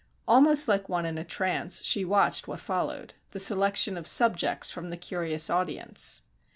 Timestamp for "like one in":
0.67-1.19